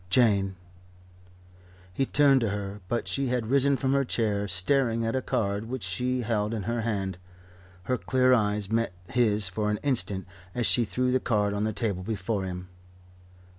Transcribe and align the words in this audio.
Jane" 0.09 0.55
He 1.93 2.07
turned 2.07 2.41
to 2.41 2.49
her, 2.49 2.81
but 2.87 3.07
she 3.07 3.27
had 3.27 3.51
risen 3.51 3.77
from 3.77 3.93
her 3.93 4.03
chair, 4.03 4.47
staring 4.47 5.05
at 5.05 5.15
a 5.15 5.21
card 5.21 5.65
which 5.65 5.83
she 5.83 6.21
held 6.21 6.55
in 6.55 6.63
her 6.63 6.81
hand. 6.81 7.19
Her 7.83 7.99
clear 7.99 8.33
eyes 8.33 8.71
met 8.71 8.93
his 9.11 9.47
for 9.47 9.69
an 9.69 9.77
instant 9.83 10.25
as 10.55 10.65
she 10.65 10.85
threw 10.85 11.11
the 11.11 11.19
card 11.19 11.53
on 11.53 11.65
the 11.65 11.71
table 11.73 12.01
before 12.01 12.45
him. 12.45 12.67